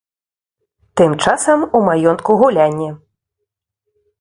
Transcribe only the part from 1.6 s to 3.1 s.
у маёнтку гулянне.